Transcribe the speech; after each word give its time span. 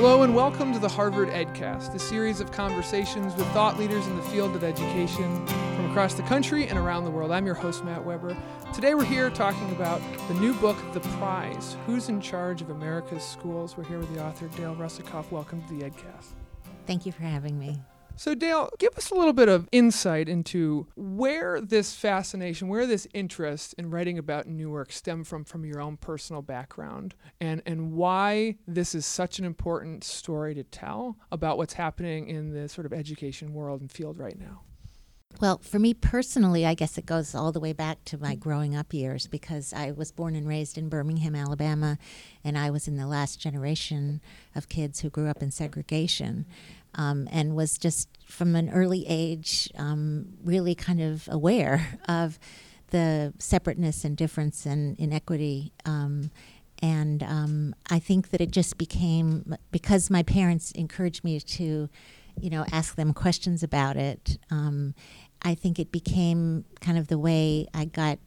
Hello 0.00 0.22
and 0.22 0.32
welcome 0.32 0.72
to 0.72 0.78
the 0.78 0.88
Harvard 0.88 1.28
EdCast, 1.30 1.92
a 1.92 1.98
series 1.98 2.38
of 2.38 2.52
conversations 2.52 3.34
with 3.34 3.48
thought 3.48 3.76
leaders 3.80 4.06
in 4.06 4.14
the 4.14 4.22
field 4.22 4.54
of 4.54 4.62
education 4.62 5.44
from 5.44 5.90
across 5.90 6.14
the 6.14 6.22
country 6.22 6.68
and 6.68 6.78
around 6.78 7.02
the 7.02 7.10
world. 7.10 7.32
I'm 7.32 7.44
your 7.44 7.56
host, 7.56 7.84
Matt 7.84 8.04
Weber. 8.04 8.36
Today 8.72 8.94
we're 8.94 9.04
here 9.04 9.28
talking 9.28 9.68
about 9.72 10.00
the 10.28 10.34
new 10.34 10.54
book, 10.54 10.76
The 10.92 11.00
Prize 11.00 11.76
Who's 11.84 12.08
in 12.08 12.20
Charge 12.20 12.62
of 12.62 12.70
America's 12.70 13.24
Schools? 13.24 13.76
We're 13.76 13.86
here 13.86 13.98
with 13.98 14.14
the 14.14 14.24
author, 14.24 14.46
Dale 14.56 14.76
Russakoff. 14.76 15.32
Welcome 15.32 15.64
to 15.66 15.74
the 15.74 15.90
EdCast. 15.90 16.34
Thank 16.86 17.04
you 17.04 17.10
for 17.10 17.24
having 17.24 17.58
me. 17.58 17.80
So, 18.18 18.34
Dale, 18.34 18.68
give 18.80 18.96
us 18.96 19.12
a 19.12 19.14
little 19.14 19.32
bit 19.32 19.48
of 19.48 19.68
insight 19.70 20.28
into 20.28 20.88
where 20.96 21.60
this 21.60 21.94
fascination, 21.94 22.66
where 22.66 22.84
this 22.84 23.06
interest 23.14 23.76
in 23.78 23.90
writing 23.90 24.18
about 24.18 24.48
Newark 24.48 24.90
stem 24.90 25.22
from 25.22 25.44
from 25.44 25.64
your 25.64 25.80
own 25.80 25.96
personal 25.96 26.42
background, 26.42 27.14
and 27.40 27.62
and 27.64 27.92
why 27.92 28.56
this 28.66 28.92
is 28.92 29.06
such 29.06 29.38
an 29.38 29.44
important 29.44 30.02
story 30.02 30.52
to 30.56 30.64
tell 30.64 31.16
about 31.30 31.58
what's 31.58 31.74
happening 31.74 32.28
in 32.28 32.52
the 32.52 32.68
sort 32.68 32.86
of 32.86 32.92
education 32.92 33.54
world 33.54 33.80
and 33.80 33.92
field 33.92 34.18
right 34.18 34.36
now. 34.36 34.62
Well, 35.40 35.58
for 35.58 35.78
me 35.78 35.94
personally, 35.94 36.66
I 36.66 36.74
guess 36.74 36.98
it 36.98 37.06
goes 37.06 37.32
all 37.32 37.52
the 37.52 37.60
way 37.60 37.72
back 37.72 38.04
to 38.06 38.18
my 38.18 38.34
growing 38.34 38.74
up 38.74 38.92
years 38.92 39.28
because 39.28 39.72
I 39.72 39.92
was 39.92 40.10
born 40.10 40.34
and 40.34 40.48
raised 40.48 40.76
in 40.76 40.88
Birmingham, 40.88 41.36
Alabama, 41.36 41.96
and 42.42 42.58
I 42.58 42.70
was 42.70 42.88
in 42.88 42.96
the 42.96 43.06
last 43.06 43.38
generation 43.38 44.20
of 44.56 44.68
kids 44.68 44.98
who 44.98 45.10
grew 45.10 45.28
up 45.28 45.40
in 45.40 45.52
segregation 45.52 46.44
um, 46.94 47.28
and 47.30 47.54
was 47.54 47.78
just 47.78 48.08
from 48.26 48.54
an 48.54 48.70
early 48.70 49.04
age 49.08 49.70
um, 49.76 50.26
really 50.44 50.74
kind 50.74 51.00
of 51.00 51.28
aware 51.30 51.98
of 52.08 52.38
the 52.90 53.34
separateness 53.38 54.04
and 54.04 54.16
difference 54.16 54.66
and 54.66 54.98
inequity. 54.98 55.72
Um, 55.84 56.30
and 56.80 57.22
um, 57.22 57.74
I 57.90 57.98
think 57.98 58.30
that 58.30 58.40
it 58.40 58.50
just 58.50 58.78
became 58.78 59.56
because 59.70 60.10
my 60.10 60.22
parents 60.22 60.70
encouraged 60.72 61.24
me 61.24 61.40
to, 61.40 61.88
you 62.40 62.50
know, 62.50 62.64
ask 62.70 62.94
them 62.94 63.12
questions 63.12 63.62
about 63.62 63.96
it. 63.96 64.38
Um, 64.50 64.94
I 65.42 65.54
think 65.54 65.78
it 65.78 65.92
became 65.92 66.64
kind 66.80 66.98
of 66.98 67.08
the 67.08 67.18
way 67.18 67.66
I 67.74 67.84
got 67.84 68.18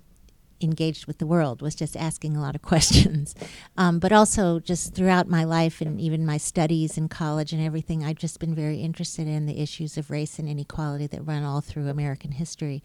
engaged 0.61 1.05
with 1.05 1.17
the 1.17 1.25
world 1.25 1.61
was 1.61 1.75
just 1.75 1.97
asking 1.97 2.35
a 2.35 2.41
lot 2.41 2.55
of 2.55 2.61
questions. 2.71 3.35
Um, 3.77 3.99
but 3.99 4.11
also, 4.11 4.59
just 4.59 4.93
throughout 4.93 5.27
my 5.27 5.43
life 5.43 5.81
and 5.81 5.99
even 5.99 6.25
my 6.25 6.37
studies 6.37 6.97
in 6.97 7.09
college 7.09 7.53
and 7.53 7.61
everything, 7.63 8.03
I've 8.03 8.17
just 8.17 8.39
been 8.39 8.55
very 8.55 8.81
interested 8.81 9.27
in 9.27 9.45
the 9.45 9.59
issues 9.61 9.97
of 9.97 10.11
race 10.11 10.39
and 10.39 10.47
inequality 10.47 11.07
that 11.07 11.21
run 11.25 11.43
all 11.43 11.61
through 11.61 11.87
American 11.87 12.31
history. 12.31 12.83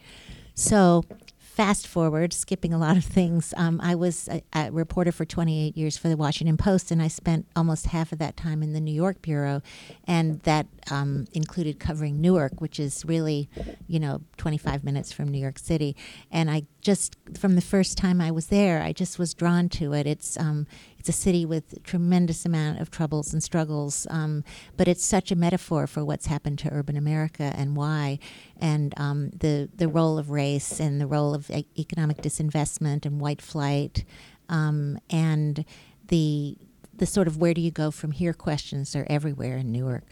So, 0.59 1.05
fast 1.39 1.87
forward, 1.87 2.33
skipping 2.33 2.73
a 2.73 2.79
lot 2.79 2.97
of 2.97 3.05
things, 3.05 3.53
um, 3.59 3.79
I 3.83 3.95
was 3.95 4.27
a, 4.29 4.43
a, 4.55 4.71
reporter 4.71 5.13
for 5.13 5.27
28 5.27 5.77
years 5.77 5.99
for 5.99 6.09
the 6.09 6.17
Washington 6.17 6.57
Post, 6.57 6.91
and 6.91 7.03
I 7.03 7.09
spent 7.09 7.47
almost 7.55 7.87
half 7.87 8.11
of 8.11 8.19
that 8.21 8.39
time 8.39 8.63
in 8.63 8.73
the 8.73 8.81
New 8.81 8.93
York 8.93 9.21
bureau, 9.21 9.61
and 10.07 10.41
that 10.41 10.67
um, 10.91 11.27
included 11.33 11.79
covering 11.79 12.23
Newark, 12.23 12.63
which 12.63 12.81
is 12.81 13.05
really, 13.05 13.51
you 13.87 14.01
know, 14.01 14.23
25 14.39 14.83
minutes 14.83 15.13
from 15.13 15.29
New 15.29 15.39
York 15.39 15.59
City. 15.59 15.95
And 16.31 16.51
I 16.51 16.63
just, 16.81 17.17
from 17.39 17.55
the 17.55 17.61
first 17.61 17.99
time 17.99 18.19
I 18.23 18.31
was 18.31 18.47
there, 18.47 18.81
I 18.81 18.95
just 18.95 19.19
was 19.19 19.35
drawn 19.35 19.69
to 19.71 19.93
it. 19.93 20.07
It's 20.07 20.39
um, 20.39 20.67
it's 21.07 21.17
a 21.17 21.23
city 21.23 21.47
with 21.47 21.81
tremendous 21.85 22.45
amount 22.45 22.81
of 22.81 22.91
troubles 22.91 23.33
and 23.33 23.41
struggles, 23.41 24.09
um, 24.11 24.43
but 24.77 24.89
it's 24.89 25.05
such 25.05 25.31
a 25.31 25.37
metaphor 25.37 25.87
for 25.87 26.05
what's 26.05 26.27
happened 26.27 26.59
to 26.59 26.69
urban 26.73 26.97
America 26.97 27.53
and 27.57 27.77
why, 27.77 28.19
and 28.61 28.93
um, 28.99 29.31
the 29.31 29.69
the 29.77 29.87
role 29.87 30.19
of 30.19 30.31
race 30.31 30.81
and 30.81 31.01
the 31.01 31.07
role 31.07 31.33
of 31.33 31.49
economic 31.79 32.17
disinvestment 32.17 33.07
and 33.07 33.21
white 33.21 33.41
flight, 33.41 34.05
um, 34.49 34.99
and 35.09 35.65
the 36.09 36.59
the 36.93 37.07
sort 37.07 37.29
of 37.29 37.37
where 37.37 37.55
do 37.55 37.61
you 37.61 37.71
go 37.71 37.93
from 37.93 38.11
here 38.11 38.33
questions 38.33 38.97
are 38.97 39.07
everywhere 39.09 39.59
in 39.59 39.71
Newark. 39.71 40.03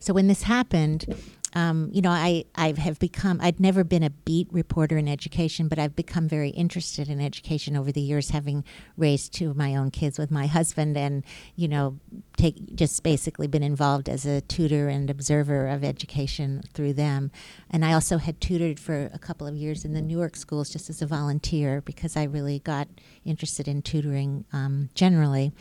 So 0.00 0.12
when 0.12 0.26
this 0.26 0.42
happened, 0.42 1.16
um, 1.54 1.90
you 1.92 2.00
know, 2.00 2.10
I, 2.10 2.44
I 2.54 2.72
have 2.78 2.98
become, 2.98 3.38
I'd 3.42 3.60
never 3.60 3.84
been 3.84 4.02
a 4.02 4.10
beat 4.10 4.48
reporter 4.50 4.96
in 4.96 5.08
education, 5.08 5.68
but 5.68 5.78
I've 5.78 5.94
become 5.94 6.28
very 6.28 6.50
interested 6.50 7.08
in 7.08 7.20
education 7.20 7.76
over 7.76 7.92
the 7.92 8.00
years, 8.00 8.30
having 8.30 8.64
raised 8.96 9.32
two 9.34 9.50
of 9.50 9.56
my 9.56 9.76
own 9.76 9.90
kids 9.90 10.18
with 10.18 10.30
my 10.30 10.46
husband 10.46 10.96
and, 10.96 11.24
you 11.54 11.68
know, 11.68 11.98
take 12.36 12.74
just 12.74 13.02
basically 13.02 13.46
been 13.46 13.62
involved 13.62 14.08
as 14.08 14.24
a 14.24 14.40
tutor 14.40 14.88
and 14.88 15.10
observer 15.10 15.68
of 15.68 15.84
education 15.84 16.62
through 16.72 16.94
them. 16.94 17.30
And 17.70 17.84
I 17.84 17.92
also 17.92 18.18
had 18.18 18.40
tutored 18.40 18.80
for 18.80 19.10
a 19.12 19.18
couple 19.18 19.46
of 19.46 19.54
years 19.54 19.84
in 19.84 19.92
the 19.92 20.02
Newark 20.02 20.36
schools 20.36 20.70
just 20.70 20.88
as 20.88 21.02
a 21.02 21.06
volunteer 21.06 21.80
because 21.80 22.16
I 22.16 22.24
really 22.24 22.60
got 22.60 22.88
interested 23.24 23.68
in 23.68 23.82
tutoring 23.82 24.44
um, 24.52 24.88
generally 24.94 25.52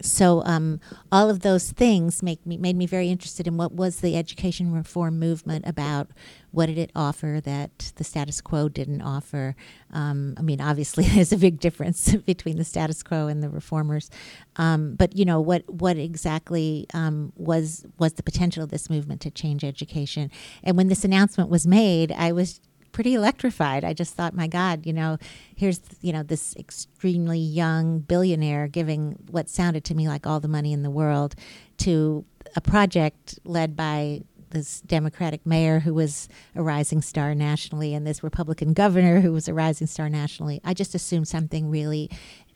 so 0.00 0.42
um, 0.44 0.80
all 1.10 1.30
of 1.30 1.40
those 1.40 1.70
things 1.70 2.22
make 2.22 2.44
me 2.46 2.56
made 2.56 2.76
me 2.76 2.86
very 2.86 3.08
interested 3.08 3.46
in 3.46 3.56
what 3.56 3.72
was 3.72 4.00
the 4.00 4.16
education 4.16 4.72
reform 4.72 5.18
movement 5.18 5.66
about. 5.66 6.08
What 6.50 6.66
did 6.66 6.76
it 6.76 6.90
offer 6.94 7.40
that 7.44 7.92
the 7.96 8.04
status 8.04 8.40
quo 8.40 8.68
didn't 8.68 9.00
offer? 9.00 9.56
Um, 9.90 10.34
I 10.36 10.42
mean, 10.42 10.60
obviously, 10.60 11.04
there's 11.14 11.32
a 11.32 11.36
big 11.36 11.60
difference 11.60 12.14
between 12.26 12.56
the 12.56 12.64
status 12.64 13.02
quo 13.02 13.28
and 13.28 13.42
the 13.42 13.48
reformers. 13.48 14.10
Um, 14.56 14.94
but 14.96 15.16
you 15.16 15.24
know, 15.24 15.40
what 15.40 15.68
what 15.68 15.96
exactly 15.96 16.86
um, 16.94 17.32
was 17.36 17.84
was 17.98 18.14
the 18.14 18.22
potential 18.22 18.64
of 18.64 18.70
this 18.70 18.90
movement 18.90 19.20
to 19.22 19.30
change 19.30 19.64
education? 19.64 20.30
And 20.64 20.76
when 20.76 20.88
this 20.88 21.04
announcement 21.04 21.50
was 21.50 21.66
made, 21.66 22.12
I 22.12 22.32
was 22.32 22.60
pretty 22.92 23.14
electrified. 23.14 23.84
I 23.84 23.92
just 23.94 24.14
thought, 24.14 24.34
my 24.34 24.46
God, 24.46 24.86
you 24.86 24.92
know, 24.92 25.18
here's 25.56 25.80
you 26.00 26.12
know 26.12 26.22
this 26.22 26.54
extremely 26.56 27.38
young 27.38 28.00
billionaire 28.00 28.68
giving 28.68 29.18
what 29.30 29.48
sounded 29.48 29.84
to 29.84 29.94
me 29.94 30.08
like 30.08 30.26
all 30.26 30.40
the 30.40 30.48
money 30.48 30.72
in 30.72 30.82
the 30.82 30.90
world 30.90 31.34
to 31.78 32.24
a 32.54 32.60
project 32.60 33.38
led 33.44 33.74
by 33.74 34.20
this 34.52 34.82
Democratic 34.82 35.44
mayor 35.44 35.80
who 35.80 35.94
was 35.94 36.28
a 36.54 36.62
rising 36.62 37.02
star 37.02 37.34
nationally 37.34 37.94
and 37.94 38.06
this 38.06 38.22
Republican 38.22 38.72
governor 38.74 39.20
who 39.20 39.32
was 39.32 39.48
a 39.48 39.54
rising 39.54 39.86
star 39.86 40.08
nationally. 40.08 40.60
I 40.64 40.74
just 40.74 40.94
assumed 40.94 41.26
something 41.26 41.70
really 41.70 42.10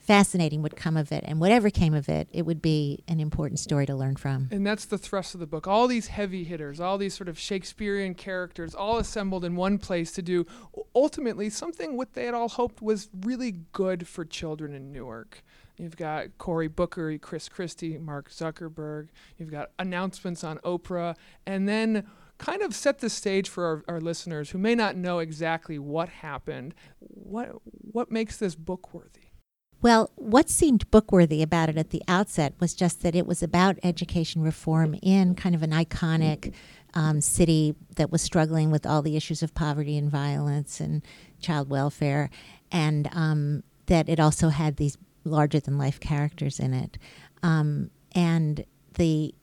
fascinating 0.06 0.62
would 0.62 0.76
come 0.76 0.96
of 0.96 1.10
it. 1.10 1.24
And 1.26 1.40
whatever 1.40 1.68
came 1.68 1.94
of 1.94 2.08
it, 2.08 2.28
it 2.30 2.42
would 2.42 2.62
be 2.62 3.02
an 3.08 3.20
important 3.20 3.58
story 3.58 3.86
to 3.86 3.94
learn 3.94 4.16
from. 4.16 4.48
And 4.50 4.66
that's 4.66 4.84
the 4.84 4.98
thrust 4.98 5.34
of 5.34 5.40
the 5.40 5.46
book. 5.46 5.66
All 5.66 5.88
these 5.88 6.06
heavy 6.08 6.44
hitters, 6.44 6.80
all 6.80 6.96
these 6.96 7.14
sort 7.14 7.28
of 7.28 7.38
Shakespearean 7.38 8.14
characters, 8.14 8.74
all 8.74 8.98
assembled 8.98 9.44
in 9.44 9.56
one 9.56 9.78
place 9.78 10.12
to 10.12 10.22
do 10.22 10.46
ultimately 10.94 11.50
something 11.50 11.96
what 11.96 12.14
they 12.14 12.24
had 12.24 12.34
all 12.34 12.48
hoped 12.48 12.80
was 12.80 13.08
really 13.22 13.62
good 13.72 14.06
for 14.06 14.24
children 14.24 14.74
in 14.74 14.92
Newark. 14.92 15.42
You've 15.76 15.96
got 15.96 16.38
Cory 16.38 16.68
Booker, 16.68 17.18
Chris 17.18 17.48
Christie, 17.48 17.98
Mark 17.98 18.30
Zuckerberg. 18.30 19.08
You've 19.36 19.50
got 19.50 19.70
announcements 19.78 20.42
on 20.42 20.58
Oprah. 20.58 21.16
And 21.46 21.68
then 21.68 22.06
kind 22.38 22.62
of 22.62 22.74
set 22.74 22.98
the 22.98 23.10
stage 23.10 23.48
for 23.48 23.64
our, 23.64 23.94
our, 23.94 24.00
listeners 24.00 24.50
who 24.50 24.58
may 24.58 24.74
not 24.74 24.94
know 24.94 25.20
exactly 25.20 25.78
what 25.78 26.08
happened. 26.08 26.74
What 26.98 27.56
what 27.64 28.10
makes 28.10 28.36
this 28.36 28.54
book 28.54 28.92
worthy? 28.92 29.25
Well, 29.82 30.10
what 30.16 30.48
seemed 30.48 30.90
bookworthy 30.90 31.42
about 31.42 31.68
it 31.68 31.76
at 31.76 31.90
the 31.90 32.02
outset 32.08 32.54
was 32.60 32.74
just 32.74 33.02
that 33.02 33.14
it 33.14 33.26
was 33.26 33.42
about 33.42 33.78
education 33.82 34.42
reform 34.42 34.96
in 35.02 35.34
kind 35.34 35.54
of 35.54 35.62
an 35.62 35.70
iconic 35.70 36.54
um, 36.94 37.20
city 37.20 37.74
that 37.96 38.10
was 38.10 38.22
struggling 38.22 38.70
with 38.70 38.86
all 38.86 39.02
the 39.02 39.16
issues 39.16 39.42
of 39.42 39.54
poverty 39.54 39.98
and 39.98 40.10
violence 40.10 40.80
and 40.80 41.02
child 41.40 41.68
welfare, 41.68 42.30
and 42.72 43.08
um, 43.12 43.62
that 43.86 44.08
it 44.08 44.18
also 44.18 44.48
had 44.48 44.76
these 44.76 44.96
larger 45.24 45.60
than 45.60 45.76
life 45.76 46.00
characters 46.00 46.58
in 46.58 46.72
it. 46.72 46.98
Um, 47.42 47.90
and 48.14 48.64
the 48.94 49.34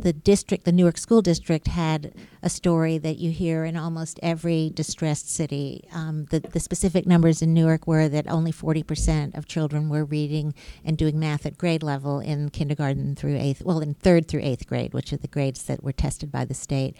the 0.00 0.12
district, 0.12 0.64
the 0.64 0.72
Newark 0.72 0.96
School 0.96 1.22
District, 1.22 1.66
had 1.66 2.14
a 2.42 2.48
story 2.48 2.98
that 2.98 3.18
you 3.18 3.30
hear 3.30 3.64
in 3.64 3.76
almost 3.76 4.20
every 4.22 4.70
distressed 4.70 5.28
city. 5.28 5.88
Um, 5.92 6.26
the, 6.26 6.40
the 6.40 6.60
specific 6.60 7.06
numbers 7.06 7.42
in 7.42 7.52
Newark 7.52 7.86
were 7.86 8.08
that 8.08 8.28
only 8.28 8.52
40% 8.52 9.36
of 9.36 9.46
children 9.46 9.88
were 9.88 10.04
reading 10.04 10.54
and 10.84 10.96
doing 10.96 11.18
math 11.18 11.46
at 11.46 11.58
grade 11.58 11.82
level 11.82 12.20
in 12.20 12.50
kindergarten 12.50 13.16
through 13.16 13.36
eighth, 13.36 13.62
well, 13.64 13.80
in 13.80 13.94
third 13.94 14.28
through 14.28 14.42
eighth 14.42 14.66
grade, 14.66 14.94
which 14.94 15.12
are 15.12 15.16
the 15.16 15.28
grades 15.28 15.64
that 15.64 15.82
were 15.82 15.92
tested 15.92 16.30
by 16.30 16.44
the 16.44 16.54
state. 16.54 16.96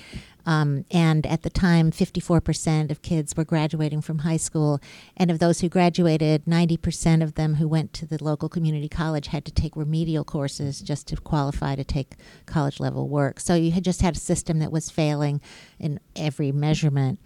Um, 0.49 0.87
and 0.91 1.27
at 1.27 1.43
the 1.43 1.51
time, 1.51 1.91
54% 1.91 2.91
of 2.91 3.03
kids 3.03 3.37
were 3.37 3.45
graduating 3.45 4.01
from 4.01 4.21
high 4.21 4.39
school. 4.39 4.81
And 5.15 5.31
of 5.31 5.41
those 5.41 5.61
who 5.61 5.69
graduated, 5.69 6.47
90% 6.47 7.23
of 7.23 7.35
them 7.35 7.57
who 7.57 7.69
went 7.69 7.93
to 7.93 8.07
the 8.07 8.17
local 8.25 8.49
community 8.49 8.89
college 8.89 9.27
had 9.27 9.45
to 9.45 9.53
take 9.53 9.77
remedial 9.77 10.25
courses 10.25 10.81
just 10.81 11.07
to 11.09 11.17
qualify 11.17 11.75
to 11.75 11.85
take 11.85 12.17
college 12.47 12.81
level 12.81 13.11
work. 13.11 13.41
So 13.41 13.55
you 13.55 13.73
had 13.73 13.85
just 13.85 14.01
had 14.01 14.17
a 14.17 14.19
system 14.19 14.59
that 14.61 14.73
was 14.73 14.89
failing 14.89 15.43
in 15.79 16.01
every 16.17 16.51
measurement. 16.51 17.21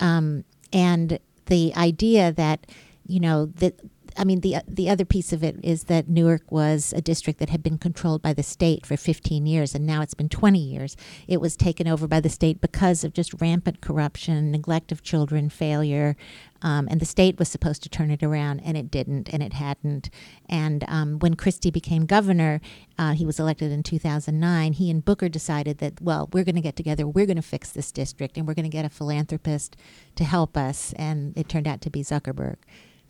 Um, 0.00 0.44
and 0.72 1.18
the 1.46 1.74
idea 1.76 2.32
that, 2.32 2.66
you 3.06 3.20
know, 3.20 3.44
that 3.44 3.78
I 4.16 4.24
mean, 4.24 4.40
the 4.40 4.56
the 4.66 4.88
other 4.88 5.04
piece 5.04 5.32
of 5.32 5.42
it 5.42 5.56
is 5.62 5.84
that 5.84 6.08
Newark 6.08 6.50
was 6.50 6.92
a 6.92 7.00
district 7.00 7.38
that 7.40 7.50
had 7.50 7.62
been 7.62 7.78
controlled 7.78 8.22
by 8.22 8.32
the 8.32 8.42
state 8.42 8.86
for 8.86 8.96
15 8.96 9.46
years, 9.46 9.74
and 9.74 9.86
now 9.86 10.02
it's 10.02 10.14
been 10.14 10.28
20 10.28 10.58
years. 10.58 10.96
It 11.28 11.40
was 11.40 11.56
taken 11.56 11.88
over 11.88 12.06
by 12.06 12.20
the 12.20 12.28
state 12.28 12.60
because 12.60 13.04
of 13.04 13.12
just 13.12 13.40
rampant 13.40 13.80
corruption, 13.80 14.50
neglect 14.50 14.92
of 14.92 15.02
children, 15.02 15.48
failure, 15.48 16.16
um, 16.62 16.86
and 16.90 17.00
the 17.00 17.06
state 17.06 17.38
was 17.38 17.48
supposed 17.48 17.82
to 17.82 17.88
turn 17.88 18.10
it 18.10 18.22
around, 18.22 18.60
and 18.64 18.76
it 18.76 18.90
didn't, 18.90 19.28
and 19.32 19.42
it 19.42 19.54
hadn't. 19.54 20.10
And 20.48 20.84
um, 20.88 21.18
when 21.18 21.34
Christie 21.34 21.70
became 21.70 22.06
governor, 22.06 22.60
uh, 22.98 23.12
he 23.12 23.26
was 23.26 23.40
elected 23.40 23.72
in 23.72 23.82
2009. 23.82 24.74
He 24.74 24.90
and 24.90 25.04
Booker 25.04 25.28
decided 25.28 25.78
that, 25.78 26.00
well, 26.00 26.28
we're 26.32 26.44
going 26.44 26.54
to 26.54 26.60
get 26.60 26.76
together, 26.76 27.06
we're 27.06 27.26
going 27.26 27.36
to 27.36 27.42
fix 27.42 27.70
this 27.70 27.90
district, 27.90 28.36
and 28.36 28.46
we're 28.46 28.54
going 28.54 28.64
to 28.64 28.68
get 28.68 28.84
a 28.84 28.90
philanthropist 28.90 29.76
to 30.14 30.24
help 30.24 30.56
us. 30.56 30.92
And 30.96 31.36
it 31.36 31.48
turned 31.48 31.66
out 31.66 31.80
to 31.82 31.90
be 31.90 32.02
Zuckerberg. 32.02 32.56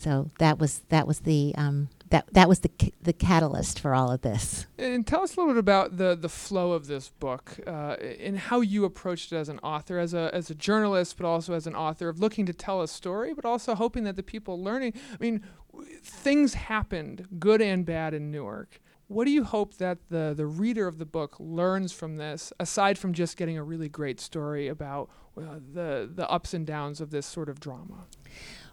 So 0.02 0.30
that 0.38 0.58
was 0.58 0.80
that 0.88 1.06
was 1.06 1.20
the 1.20 1.54
um, 1.56 1.88
that 2.08 2.26
that 2.32 2.48
was 2.48 2.58
the 2.60 2.70
the 3.00 3.12
catalyst 3.12 3.78
for 3.78 3.94
all 3.94 4.10
of 4.10 4.22
this. 4.22 4.66
And 4.76 5.06
tell 5.06 5.22
us 5.22 5.36
a 5.36 5.40
little 5.40 5.54
bit 5.54 5.60
about 5.60 5.96
the 5.96 6.16
the 6.16 6.28
flow 6.28 6.72
of 6.72 6.88
this 6.88 7.10
book 7.10 7.60
uh, 7.68 7.94
and 8.18 8.36
how 8.36 8.62
you 8.62 8.84
approached 8.84 9.32
it 9.32 9.36
as 9.36 9.48
an 9.48 9.60
author, 9.60 10.00
as 10.00 10.12
a 10.12 10.28
as 10.34 10.50
a 10.50 10.56
journalist, 10.56 11.16
but 11.16 11.24
also 11.24 11.54
as 11.54 11.68
an 11.68 11.76
author 11.76 12.08
of 12.08 12.18
looking 12.18 12.46
to 12.46 12.52
tell 12.52 12.82
a 12.82 12.88
story, 12.88 13.32
but 13.32 13.44
also 13.44 13.76
hoping 13.76 14.02
that 14.02 14.16
the 14.16 14.24
people 14.24 14.60
learning. 14.60 14.92
I 15.12 15.16
mean, 15.20 15.44
things 16.02 16.54
happened, 16.54 17.28
good 17.38 17.62
and 17.62 17.86
bad, 17.86 18.12
in 18.12 18.32
Newark. 18.32 18.80
What 19.06 19.26
do 19.26 19.30
you 19.30 19.44
hope 19.44 19.76
that 19.76 19.98
the 20.08 20.34
the 20.36 20.46
reader 20.46 20.88
of 20.88 20.98
the 20.98 21.06
book 21.06 21.36
learns 21.38 21.92
from 21.92 22.16
this, 22.16 22.52
aside 22.58 22.98
from 22.98 23.12
just 23.12 23.36
getting 23.36 23.56
a 23.56 23.62
really 23.62 23.88
great 23.88 24.18
story 24.18 24.66
about 24.66 25.10
uh, 25.38 25.60
the 25.72 26.10
the 26.12 26.28
ups 26.28 26.54
and 26.54 26.66
downs 26.66 27.00
of 27.00 27.10
this 27.10 27.24
sort 27.24 27.48
of 27.48 27.60
drama? 27.60 28.08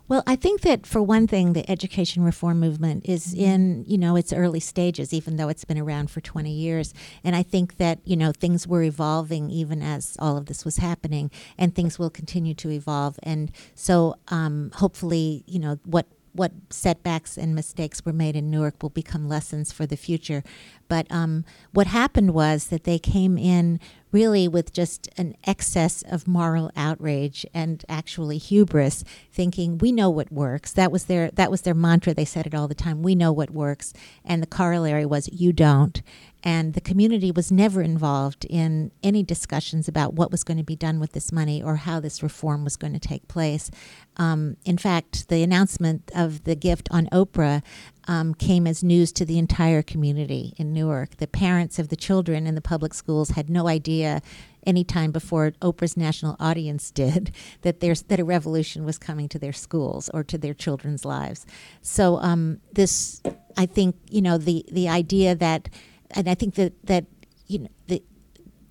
Well, 0.10 0.24
I 0.26 0.36
think 0.36 0.62
that 0.62 0.88
for 0.88 1.04
one 1.04 1.28
thing, 1.28 1.54
the 1.54 1.70
education 1.70 2.24
reform 2.24 2.60
movement 2.60 3.06
is 3.08 3.32
in, 3.32 3.86
you 3.88 4.00
know, 4.00 4.16
its 4.16 4.34
early 4.34 4.60
stages, 4.60 5.14
even 5.14 5.36
though 5.38 5.50
it's 5.50 5.66
been 5.66 5.78
around 5.78 6.10
for 6.10 6.20
20 6.20 6.52
years. 6.52 6.96
And 7.24 7.36
I 7.36 7.44
think 7.44 7.78
that, 7.78 8.00
you 8.06 8.18
know, 8.18 8.32
things 8.32 8.68
were 8.68 8.82
evolving 8.82 9.52
even 9.52 9.84
as 9.84 10.18
all 10.18 10.36
of 10.36 10.48
this 10.48 10.66
was 10.66 10.78
happening, 10.78 11.30
and 11.60 11.76
things 11.76 12.00
will 12.00 12.10
continue 12.10 12.56
to 12.56 12.72
evolve. 12.72 13.20
And 13.22 13.52
so 13.76 14.16
um, 14.30 14.72
hopefully, 14.74 15.44
you 15.46 15.60
know, 15.60 15.78
what 15.86 16.08
what 16.34 16.52
setbacks 16.70 17.38
and 17.38 17.56
mistakes 17.56 18.06
were 18.06 18.14
made 18.14 18.36
in 18.36 18.50
Newark 18.50 18.82
will 18.82 18.90
become 18.90 19.28
lessons 19.28 19.72
for 19.72 19.86
the 19.86 19.98
future. 19.98 20.44
But 20.88 21.08
um, 21.12 21.46
what 21.72 21.88
happened 21.88 22.34
was 22.34 22.68
that 22.68 22.84
they 22.84 23.00
came 23.00 23.38
in 23.38 23.80
really 24.12 24.48
with 24.48 24.74
just 24.74 25.08
an 25.18 25.36
excess 25.46 26.02
of 26.04 26.28
moral 26.28 26.72
outrage 26.76 27.46
and 27.54 27.86
actually 27.88 28.38
hubris, 28.38 29.04
thinking 29.32 29.78
we 29.78 29.92
know 29.92 30.10
what 30.10 30.32
works. 30.32 30.74
That 30.74 30.92
was 30.92 31.06
their 31.06 31.30
that 31.32 31.52
was 31.52 31.62
their 31.62 31.76
mantra. 31.76 32.14
They 32.14 32.26
said 32.26 32.48
it 32.48 32.56
all 32.56 32.68
the 32.68 32.76
time. 32.76 33.04
We 33.04 33.16
know 33.16 33.32
what 33.32 33.52
works, 33.52 33.94
and 34.26 34.42
the 34.42 34.48
corollary 34.48 35.06
was 35.06 35.30
you 35.32 35.54
don't. 35.54 36.02
And 36.44 36.74
the 36.74 36.82
community 36.82 37.32
was 37.32 37.52
never 37.52 37.82
involved 37.82 38.46
in 38.46 38.92
any 39.04 39.24
discussions 39.24 39.88
about 39.88 40.14
what 40.14 40.32
was 40.32 40.44
going 40.44 40.58
to 40.58 40.64
be 40.64 40.76
done 40.76 41.00
with 41.00 41.12
this 41.12 41.32
money 41.32 41.62
or 41.62 41.78
how 41.78 42.00
this 42.00 42.24
reform 42.24 42.64
was 42.64 42.78
going 42.78 42.94
to 42.94 43.00
take 43.00 43.28
place. 43.28 43.70
Um, 44.18 44.58
in 44.66 44.78
fact, 44.78 45.30
the 45.30 45.44
announcement 45.44 46.12
of 46.16 46.46
the 46.46 46.56
gift 46.56 46.88
on 46.92 47.08
Oprah 47.08 47.62
um, 48.08 48.34
came 48.34 48.66
as 48.66 48.84
news 48.84 49.12
to 49.14 49.26
the 49.26 49.38
entire 49.38 49.82
community 49.82 50.54
in 50.58 50.74
Newark. 50.74 51.18
The 51.18 51.28
parents 51.28 51.78
of 51.78 51.90
the 51.90 51.96
children 51.96 52.48
in 52.48 52.56
the 52.56 52.62
public 52.62 52.94
schools 52.94 53.32
had 53.32 53.50
no 53.50 53.68
idea 53.68 54.22
any 54.66 54.84
time 54.84 55.12
before 55.12 55.52
Oprah's 55.62 55.96
national 55.96 56.36
audience 56.40 56.92
did 57.04 57.34
that 57.62 57.80
there's 57.80 58.04
that 58.04 58.20
a 58.20 58.26
revolution 58.26 58.86
was 58.86 58.98
coming 58.98 59.30
to 59.30 59.40
their 59.40 59.54
schools 59.54 60.10
or 60.14 60.24
to 60.24 60.38
their 60.38 60.54
children's 60.54 61.06
lives. 61.06 61.46
So 61.82 62.18
um, 62.18 62.60
this, 62.74 63.22
I 63.58 63.66
think, 63.66 63.96
you 64.10 64.22
know, 64.22 64.38
the 64.38 64.66
the 64.72 64.90
idea 64.90 65.36
that, 65.36 65.70
and 66.12 66.30
I 66.30 66.36
think 66.36 66.56
that 66.56 66.74
that 66.86 67.06
you 67.48 67.60
know 67.60 67.70
the 67.88 68.04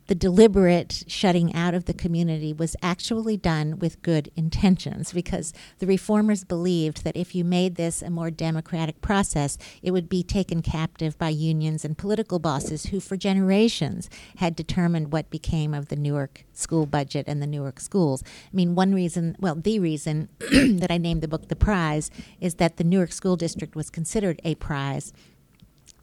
the 0.09 0.15
deliberate 0.15 1.05
shutting 1.07 1.55
out 1.55 1.75
of 1.75 1.85
the 1.85 1.93
community 1.93 2.51
was 2.53 2.75
actually 2.83 3.37
done 3.37 3.79
with 3.79 4.01
good 4.01 4.31
intentions 4.37 5.13
because 5.13 5.53
the 5.81 5.87
reformers 5.87 6.45
believed 6.45 7.05
that 7.05 7.15
if 7.15 7.35
you 7.35 7.45
made 7.45 7.75
this 7.75 8.01
a 8.01 8.09
more 8.09 8.31
democratic 8.31 9.03
process, 9.03 9.59
it 9.83 9.91
would 9.91 10.09
be 10.09 10.23
taken 10.23 10.63
captive 10.63 11.19
by 11.19 11.29
unions 11.29 11.85
and 11.85 11.99
political 11.99 12.39
bosses 12.39 12.87
who, 12.87 13.01
for 13.01 13.19
generations, 13.19 14.09
had 14.37 14.57
determined 14.57 15.13
what 15.13 15.29
became 15.29 15.75
of 15.75 15.89
the 15.89 15.97
Newark 15.97 16.45
school 16.55 16.87
budget 16.87 17.27
and 17.29 17.43
the 17.43 17.47
Newark 17.47 17.79
schools. 17.79 18.25
I 18.25 18.57
mean, 18.57 18.75
one 18.75 18.95
reason, 18.95 19.37
well, 19.39 19.57
the 19.57 19.79
reason 19.79 20.31
that 20.39 20.91
I 20.91 20.97
named 20.97 21.21
the 21.21 21.29
book 21.29 21.49
The 21.49 21.57
Prize 21.57 22.11
is 22.41 22.55
that 22.55 22.79
the 22.79 22.85
Newark 22.85 23.13
School 23.13 23.37
District 23.37 23.77
was 23.77 23.91
considered 23.91 24.41
a 24.43 24.55
prize 24.55 25.13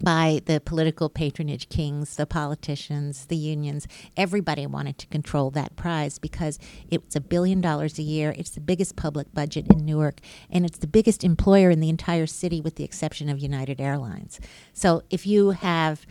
by 0.05 0.39
the 0.45 0.61
political 0.61 1.09
patronage 1.09 1.67
kings, 1.67 2.15
the 2.15 2.27
politicians, 2.27 3.25
the 3.25 3.35
unions. 3.35 3.87
Everybody 4.15 4.67
wanted 4.67 4.99
to 4.99 5.07
control 5.07 5.49
that 5.51 5.75
prize 5.75 6.19
because 6.19 6.59
it's 6.91 7.15
a 7.15 7.19
billion 7.19 7.59
dollars 7.59 7.97
a 7.97 8.03
year. 8.03 8.35
It's 8.37 8.51
the 8.51 8.61
biggest 8.61 8.95
public 8.95 9.33
budget 9.33 9.65
in 9.73 9.83
Newark, 9.83 10.19
and 10.51 10.63
it's 10.63 10.77
the 10.77 10.85
biggest 10.85 11.23
employer 11.23 11.71
in 11.71 11.79
the 11.79 11.89
entire 11.89 12.27
city, 12.27 12.61
with 12.61 12.75
the 12.75 12.83
exception 12.83 13.29
of 13.29 13.39
United 13.39 13.81
Airlines. 13.81 14.39
So 14.73 15.01
if 15.09 15.25
you 15.25 15.49
have 15.49 16.05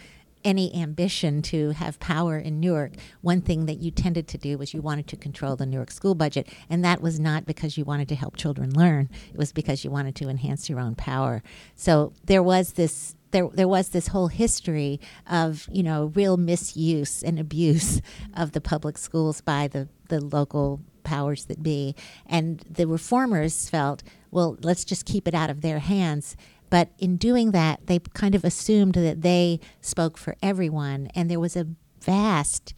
any 0.45 0.75
ambition 0.75 1.41
to 1.41 1.71
have 1.71 2.01
power 2.01 2.37
in 2.37 2.59
Newark, 2.59 2.95
one 3.23 3.41
thing 3.43 3.67
that 3.67 3.79
you 3.79 3.93
tended 3.93 4.27
to 4.29 4.39
do 4.39 4.59
was 4.59 4.75
you 4.75 4.83
wanted 4.83 5.07
to 5.07 5.17
control 5.17 5.55
the 5.55 5.67
Newark 5.67 5.93
school 5.93 6.17
budget. 6.17 6.49
And 6.69 6.85
that 6.85 7.01
was 7.01 7.19
not 7.19 7.47
because 7.47 7.79
you 7.79 7.85
wanted 7.85 8.09
to 8.09 8.15
help 8.15 8.37
children 8.37 8.71
learn, 8.75 9.09
it 9.33 9.39
was 9.39 9.53
because 9.53 9.85
you 9.85 9.91
wanted 9.91 10.17
to 10.17 10.29
enhance 10.29 10.69
your 10.69 10.81
own 10.81 10.97
power. 10.97 11.43
So 11.77 12.13
there 12.25 12.43
was 12.43 12.73
this 12.73 13.15
there 13.35 13.49
there 13.53 13.69
was 13.69 13.89
this 13.89 14.07
whole 14.09 14.29
history 14.29 15.01
of 15.29 15.69
you 15.71 15.83
know 15.83 16.13
real 16.15 16.37
misuse 16.37 17.23
and 17.23 17.39
abuse 17.39 18.01
of 18.35 18.53
the 18.53 18.61
public 18.61 18.97
schools 18.97 19.41
by 19.41 19.69
the 19.69 19.89
the 20.09 20.25
local 20.25 20.81
powers 21.03 21.45
that 21.47 21.63
be, 21.63 21.95
and 22.25 22.61
the 22.71 22.87
reformers 22.87 23.69
felt, 23.69 24.03
well, 24.31 24.57
let's 24.63 24.87
just 24.87 25.05
keep 25.05 25.29
it 25.29 25.35
out 25.35 25.51
of 25.51 25.61
their 25.61 25.81
hands. 25.81 26.35
But 26.71 26.89
in 26.99 27.19
doing 27.19 27.51
that, 27.51 27.87
they 27.89 27.99
kind 28.15 28.35
of 28.35 28.43
assumed 28.43 28.95
that 28.95 29.21
they 29.21 29.61
spoke 29.81 30.17
for 30.17 30.37
everyone, 30.43 31.09
and 31.15 31.31
there 31.31 31.41
was 31.41 31.57
a 31.57 31.67
vast 32.01 32.73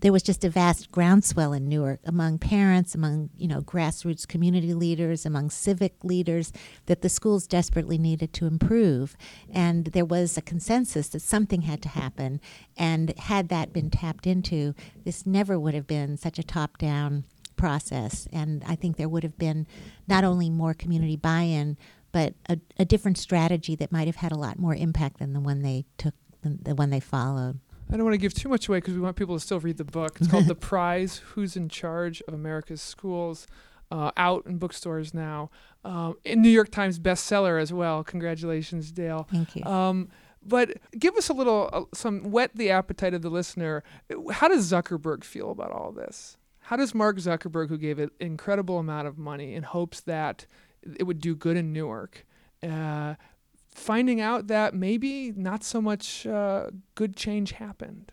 there 0.00 0.12
was 0.12 0.22
just 0.22 0.44
a 0.44 0.50
vast 0.50 0.90
groundswell 0.90 1.52
in 1.52 1.68
Newark 1.68 2.00
among 2.04 2.38
parents, 2.38 2.94
among 2.94 3.30
you 3.36 3.46
know 3.46 3.60
grassroots 3.60 4.26
community 4.26 4.74
leaders, 4.74 5.26
among 5.26 5.50
civic 5.50 6.02
leaders 6.02 6.52
that 6.86 7.02
the 7.02 7.08
schools 7.08 7.46
desperately 7.46 7.98
needed 7.98 8.32
to 8.34 8.46
improve, 8.46 9.16
and 9.52 9.86
there 9.86 10.04
was 10.04 10.36
a 10.36 10.42
consensus 10.42 11.08
that 11.08 11.22
something 11.22 11.62
had 11.62 11.82
to 11.82 11.88
happen. 11.88 12.40
And 12.76 13.16
had 13.18 13.48
that 13.50 13.72
been 13.72 13.90
tapped 13.90 14.26
into, 14.26 14.74
this 15.04 15.26
never 15.26 15.58
would 15.58 15.74
have 15.74 15.86
been 15.86 16.16
such 16.16 16.38
a 16.38 16.44
top-down 16.44 17.24
process. 17.56 18.28
And 18.32 18.62
I 18.66 18.76
think 18.76 18.96
there 18.96 19.08
would 19.08 19.24
have 19.24 19.36
been 19.36 19.66
not 20.06 20.24
only 20.24 20.48
more 20.48 20.72
community 20.72 21.16
buy-in, 21.16 21.76
but 22.12 22.34
a, 22.48 22.58
a 22.78 22.84
different 22.84 23.18
strategy 23.18 23.74
that 23.76 23.92
might 23.92 24.06
have 24.06 24.16
had 24.16 24.32
a 24.32 24.38
lot 24.38 24.58
more 24.58 24.74
impact 24.74 25.18
than 25.18 25.34
the 25.34 25.40
one 25.40 25.62
they 25.62 25.84
took, 25.98 26.14
the 26.42 26.74
one 26.74 26.88
they 26.90 27.00
followed. 27.00 27.60
I 27.90 27.96
don't 27.96 28.04
want 28.04 28.14
to 28.14 28.18
give 28.18 28.34
too 28.34 28.48
much 28.48 28.68
away 28.68 28.78
because 28.78 28.94
we 28.94 29.00
want 29.00 29.16
people 29.16 29.34
to 29.36 29.40
still 29.40 29.60
read 29.60 29.78
the 29.78 29.84
book. 29.84 30.18
It's 30.20 30.30
called 30.30 30.46
The 30.46 30.54
Prize 30.70 31.18
Who's 31.30 31.56
in 31.56 31.68
Charge 31.68 32.22
of 32.28 32.34
America's 32.34 32.82
Schools, 32.82 33.46
uh, 33.90 34.10
out 34.16 34.46
in 34.46 34.58
bookstores 34.58 35.14
now. 35.14 35.50
Um, 35.84 36.16
in 36.24 36.42
New 36.42 36.50
York 36.50 36.70
Times 36.70 36.98
bestseller 36.98 37.60
as 37.60 37.72
well. 37.72 38.04
Congratulations, 38.04 38.92
Dale. 38.92 39.26
Thank 39.32 39.56
you. 39.56 39.64
Um, 39.64 40.08
but 40.44 40.78
give 40.98 41.16
us 41.16 41.28
a 41.28 41.32
little, 41.32 41.70
uh, 41.72 41.82
some 41.94 42.30
whet 42.30 42.50
the 42.54 42.70
appetite 42.70 43.14
of 43.14 43.22
the 43.22 43.30
listener. 43.30 43.82
How 44.32 44.48
does 44.48 44.70
Zuckerberg 44.70 45.24
feel 45.24 45.50
about 45.50 45.72
all 45.72 45.92
this? 45.92 46.36
How 46.60 46.76
does 46.76 46.94
Mark 46.94 47.16
Zuckerberg, 47.16 47.70
who 47.70 47.78
gave 47.78 47.98
an 47.98 48.10
incredible 48.20 48.78
amount 48.78 49.08
of 49.08 49.16
money 49.16 49.54
in 49.54 49.62
hopes 49.62 50.00
that 50.02 50.44
it 50.98 51.04
would 51.04 51.20
do 51.20 51.34
good 51.34 51.56
in 51.56 51.72
Newark, 51.72 52.26
uh, 52.62 53.14
finding 53.78 54.20
out 54.20 54.48
that 54.48 54.74
maybe 54.74 55.32
not 55.36 55.64
so 55.64 55.80
much 55.80 56.26
uh, 56.26 56.70
good 56.94 57.16
change 57.16 57.52
happened. 57.52 58.12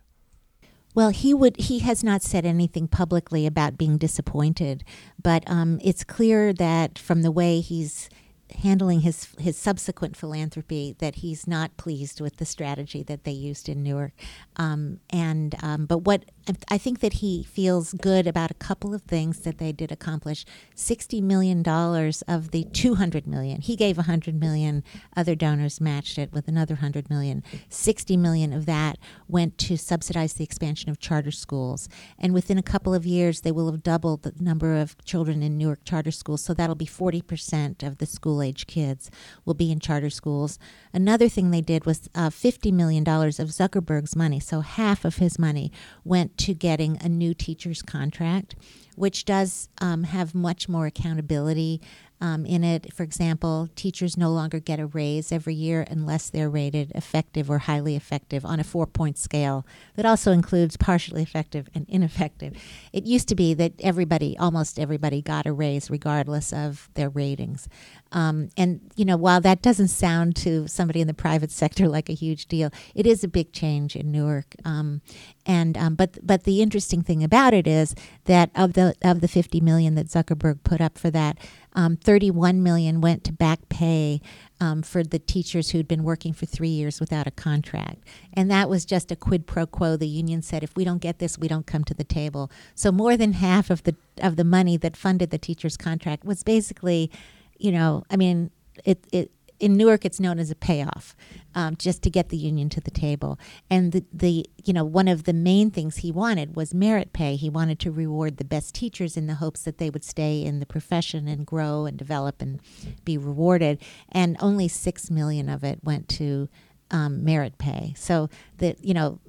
Well, 0.94 1.10
he 1.10 1.34
would. 1.34 1.58
He 1.58 1.80
has 1.80 2.04
not 2.04 2.22
said 2.22 2.46
anything 2.46 2.88
publicly 2.88 3.46
about 3.46 3.78
being 3.78 3.98
disappointed, 3.98 4.86
but 5.22 5.44
um, 5.46 5.80
it's 5.84 6.06
clear 6.06 6.54
that 6.54 6.98
from 6.98 7.22
the 7.22 7.32
way 7.32 7.60
he's 7.60 8.10
handling 8.58 9.02
his 9.02 9.28
his 9.38 9.58
subsequent 9.58 10.16
philanthropy 10.16 10.96
that 11.00 11.16
he's 11.16 11.48
not 11.48 11.76
pleased 11.78 12.22
with 12.22 12.38
the 12.38 12.46
strategy 12.46 13.04
that 13.04 13.24
they 13.24 13.32
used 13.32 13.70
in 13.70 13.84
Newark. 13.84 14.14
Um, 14.56 15.00
and 15.10 15.56
um, 15.62 15.86
but 15.86 16.00
what 16.00 16.26
I 16.70 16.78
think 16.78 17.00
that 17.00 17.14
he 17.14 17.44
feels 17.44 17.94
good 17.94 18.28
about 18.28 18.52
a 18.52 18.56
couple 18.56 18.94
of 18.94 19.02
things 19.02 19.40
that 19.40 19.58
they 19.58 19.72
did 19.72 19.92
accomplish. 19.92 20.46
Sixty 20.76 21.22
million 21.22 21.64
dollars 21.64 22.22
of 22.24 22.52
the 22.52 22.66
two 22.66 22.96
hundred 22.96 23.26
million 23.28 23.62
he 23.62 23.76
gave 23.76 23.98
hundred 23.98 24.40
million. 24.40 24.84
Other 25.16 25.36
donors 25.36 25.82
matched 25.82 26.18
it 26.18 26.32
with 26.32 26.48
another 26.48 26.76
hundred 26.76 27.10
million. 27.10 27.44
Sixty 27.70 28.18
million 28.18 28.54
of 28.54 28.66
that 28.66 28.98
went 29.28 29.58
to 29.58 29.78
subsidize 29.78 30.34
the 30.34 30.44
expansion 30.44 30.90
of 30.90 31.00
charter 31.00 31.32
schools. 31.32 31.90
And 32.20 32.34
within 32.34 32.58
a 32.58 32.64
couple 32.64 32.94
of 32.94 33.06
years, 33.06 33.42
they 33.42 33.52
will 33.52 33.72
have 33.72 33.84
doubled 33.84 34.24
the 34.24 34.34
number 34.40 34.76
of 34.76 34.96
children 35.04 35.42
in 35.42 35.58
Newark 35.58 35.84
charter 35.84 36.12
schools. 36.12 36.42
So 36.42 36.54
that'll 36.54 36.76
be 36.76 36.86
forty 36.86 37.22
percent 37.22 37.84
of 37.84 37.98
the 37.98 38.06
school 38.06 38.42
age 38.46 38.68
kids 38.68 39.12
will 39.44 39.54
be 39.54 39.72
in 39.72 39.80
charter 39.80 40.10
schools. 40.10 40.58
Another 40.94 41.28
thing 41.28 41.52
they 41.52 41.62
did 41.62 41.86
was 41.86 42.10
uh, 42.16 42.30
$50 42.30 42.72
million 42.72 43.04
of 43.04 43.50
Zuckerberg's 43.50 44.16
money, 44.16 44.40
so 44.40 44.62
half 44.62 45.04
of 45.04 45.18
his 45.18 45.38
money 45.38 45.72
went 46.04 46.38
to 46.40 46.54
getting 46.54 46.98
a 47.02 47.10
new 47.10 47.34
teacher's 47.34 47.82
contract, 47.82 48.56
which 48.96 49.26
does 49.26 49.68
um, 49.82 50.04
have 50.04 50.34
much 50.34 50.70
more 50.70 50.86
accountability 50.86 51.82
um, 52.22 52.46
in 52.46 52.64
it. 52.64 52.94
For 52.94 53.04
example, 53.04 53.70
teachers 53.76 54.18
no 54.18 54.32
longer 54.32 54.60
get 54.60 54.80
a 54.80 54.86
raise 54.86 55.32
every 55.32 55.54
year 55.54 55.86
unless 55.90 56.30
they're 56.30 56.50
rated 56.50 56.92
effective 56.96 57.50
or 57.50 57.60
highly 57.60 57.96
effective 57.96 58.46
on 58.46 58.60
a 58.60 58.64
four 58.64 58.88
point 58.88 59.18
scale 59.18 59.66
that 59.96 60.06
also 60.06 60.32
includes 60.32 60.78
partially 60.78 61.22
effective 61.22 61.70
and 61.76 61.86
ineffective. 61.90 62.54
It 62.94 63.06
used 63.06 63.28
to 63.30 63.36
be 63.36 63.54
that 63.56 63.74
everybody, 63.80 64.38
almost 64.38 64.80
everybody, 64.80 65.22
got 65.22 65.46
a 65.46 65.54
raise 65.54 65.90
regardless 65.90 66.54
of 66.54 66.90
their 66.94 67.10
ratings. 67.10 67.68
Um, 68.12 68.50
and, 68.56 68.80
you 68.96 69.04
know, 69.04 69.18
while 69.18 69.42
that 69.42 69.62
doesn't 69.62 69.90
sound 69.90 70.36
to 70.38 70.68
somebody 70.68 71.02
in 71.02 71.08
the 71.08 71.14
private 71.14 71.52
sector 71.66 71.88
like 71.88 72.10
a 72.10 72.14
huge 72.14 72.48
deal, 72.48 72.72
it 72.94 73.06
is 73.06 73.24
a 73.24 73.28
big 73.28 73.52
change 73.52 73.96
in 73.96 74.12
Newark. 74.12 74.56
Um, 74.64 75.02
and 75.46 75.78
um, 75.78 75.96
but 75.96 76.18
but 76.26 76.44
the 76.44 76.62
interesting 76.62 77.02
thing 77.02 77.24
about 77.24 77.54
it 77.54 77.68
is 77.68 77.94
that 78.26 78.50
of 78.56 78.74
the 78.74 78.96
of 79.04 79.22
the 79.22 79.28
50 79.28 79.62
million 79.62 79.96
that 79.96 80.08
Zuckerberg 80.08 80.64
put 80.64 80.82
up 80.82 80.98
for 80.98 81.12
that, 81.12 81.38
um, 81.76 81.98
31 81.98 82.64
million 82.64 83.02
went 83.02 83.24
to 83.26 83.34
back 83.34 83.70
pay 83.70 84.22
um, 84.60 84.82
for 84.82 85.04
the 85.04 85.20
teachers 85.20 85.72
who'd 85.72 85.88
been 85.88 86.04
working 86.04 86.34
for 86.34 86.46
three 86.46 86.70
years 86.70 87.00
without 87.00 87.28
a 87.28 87.32
contract, 87.32 88.04
and 88.34 88.50
that 88.50 88.70
was 88.70 88.86
just 88.86 89.12
a 89.12 89.16
quid 89.16 89.46
pro 89.46 89.66
quo. 89.66 89.98
The 89.98 90.08
union 90.08 90.42
said, 90.42 90.64
if 90.64 90.76
we 90.76 90.86
don't 90.86 91.02
get 91.02 91.20
this, 91.20 91.38
we 91.38 91.48
don't 91.48 91.68
come 91.68 91.84
to 91.84 91.94
the 91.94 92.04
table. 92.04 92.50
So 92.74 92.92
more 92.92 93.18
than 93.18 93.34
half 93.34 93.70
of 93.70 93.84
the 93.84 93.96
of 94.22 94.38
the 94.38 94.46
money 94.46 94.78
that 94.78 94.96
funded 94.96 95.30
the 95.30 95.38
teachers' 95.38 95.78
contract 95.78 96.24
was 96.26 96.42
basically, 96.42 97.12
you 97.58 97.72
know, 97.72 98.04
I 98.10 98.16
mean, 98.16 98.50
it 98.84 99.06
it 99.12 99.32
in 99.66 99.76
Newark, 99.76 100.06
it's 100.06 100.20
known 100.20 100.38
as 100.38 100.52
a 100.52 100.56
payoff, 100.56 101.16
um, 101.56 101.76
just 101.76 102.04
to 102.04 102.12
get 102.12 102.30
the 102.30 102.38
union 102.38 102.70
to 102.70 102.80
the 102.80 102.92
table. 102.92 103.40
And 103.68 103.92
the, 103.94 104.06
the, 104.14 104.46
you 104.64 104.74
know, 104.74 104.84
one 104.84 105.08
of 105.08 105.24
the 105.24 105.34
main 105.34 105.72
things 105.72 105.98
he 105.98 106.12
wanted 106.12 106.56
was 106.56 106.72
merit 106.72 107.14
pay. 107.14 107.36
He 107.36 107.50
wanted 107.50 107.80
to 107.80 107.92
reward 107.92 108.38
the 108.38 108.46
best 108.46 108.76
teachers 108.76 109.18
in 109.18 109.26
the 109.26 109.34
hopes 109.34 109.64
that 109.64 109.80
they 109.80 109.90
would 109.90 110.04
stay 110.04 110.44
in 110.44 110.60
the 110.60 110.68
profession 110.68 111.28
and 111.28 111.48
grow 111.48 111.88
and 111.88 111.98
develop 111.98 112.44
and 112.44 112.60
be 113.06 113.18
rewarded. 113.18 113.82
And 114.12 114.38
only 114.40 114.68
six 114.68 115.10
million 115.10 115.50
of 115.50 115.64
it 115.64 115.80
went 115.84 116.10
to 116.10 116.48
um, 116.92 117.24
merit 117.24 117.58
pay. 117.58 117.96
So 117.98 118.30
that 118.60 118.86
you 118.86 118.94
know, 118.94 119.20